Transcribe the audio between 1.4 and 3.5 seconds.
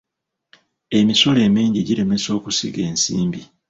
emingi giremesa okusiga ensimbi.